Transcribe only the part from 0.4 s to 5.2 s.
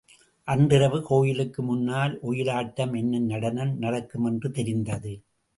அன்றிரவு கோயிலுக்கு முன்னால் ஒயிலாட்டம் என்னும் நடனம் நடக்குமென்று தெரிந்தது.